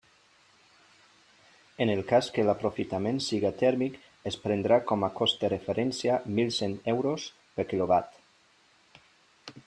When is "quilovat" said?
7.75-8.17